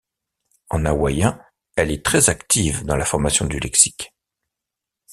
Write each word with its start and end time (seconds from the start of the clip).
En 0.71 0.83
hawaïen, 0.85 1.39
elle 1.75 1.91
est 1.91 2.03
très 2.03 2.31
active 2.31 2.83
dans 2.85 2.95
la 2.95 3.05
formation 3.05 3.45
du 3.45 3.59
lexique. 3.59 4.11